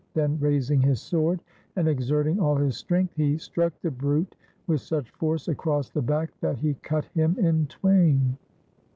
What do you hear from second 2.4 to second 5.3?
his strength, he struck the brute with such